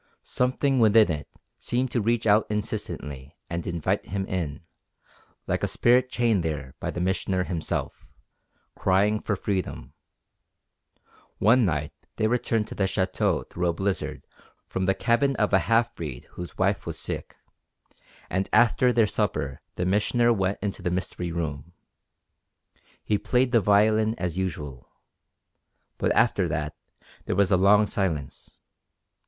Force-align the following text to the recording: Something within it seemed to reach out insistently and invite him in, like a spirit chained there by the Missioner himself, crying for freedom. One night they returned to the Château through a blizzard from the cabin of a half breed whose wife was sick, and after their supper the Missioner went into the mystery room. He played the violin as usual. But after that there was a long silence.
Something 0.23 0.79
within 0.79 1.11
it 1.11 1.27
seemed 1.59 1.91
to 1.91 2.01
reach 2.01 2.25
out 2.25 2.47
insistently 2.49 3.37
and 3.51 3.67
invite 3.67 4.07
him 4.07 4.25
in, 4.25 4.61
like 5.45 5.61
a 5.61 5.67
spirit 5.67 6.09
chained 6.09 6.41
there 6.41 6.73
by 6.79 6.89
the 6.89 6.99
Missioner 6.99 7.43
himself, 7.43 8.07
crying 8.75 9.19
for 9.19 9.35
freedom. 9.35 9.93
One 11.37 11.65
night 11.65 11.93
they 12.15 12.25
returned 12.25 12.67
to 12.69 12.73
the 12.73 12.85
Château 12.85 13.47
through 13.47 13.67
a 13.67 13.73
blizzard 13.73 14.25
from 14.65 14.85
the 14.85 14.95
cabin 14.95 15.35
of 15.35 15.53
a 15.53 15.59
half 15.69 15.93
breed 15.93 16.23
whose 16.31 16.57
wife 16.57 16.87
was 16.87 16.97
sick, 16.97 17.35
and 18.27 18.49
after 18.51 18.91
their 18.91 19.05
supper 19.05 19.61
the 19.75 19.85
Missioner 19.85 20.33
went 20.33 20.57
into 20.63 20.81
the 20.81 20.89
mystery 20.89 21.31
room. 21.31 21.73
He 23.03 23.19
played 23.19 23.51
the 23.51 23.61
violin 23.61 24.15
as 24.17 24.35
usual. 24.35 24.89
But 25.99 26.11
after 26.13 26.47
that 26.47 26.75
there 27.25 27.35
was 27.35 27.51
a 27.51 27.55
long 27.57 27.85
silence. 27.85 28.57